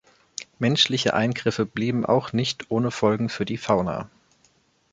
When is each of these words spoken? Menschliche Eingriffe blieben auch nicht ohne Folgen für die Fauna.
Menschliche 0.57 1.13
Eingriffe 1.13 1.63
blieben 1.67 2.07
auch 2.07 2.33
nicht 2.33 2.71
ohne 2.71 2.89
Folgen 2.89 3.29
für 3.29 3.45
die 3.45 3.59
Fauna. 3.59 4.09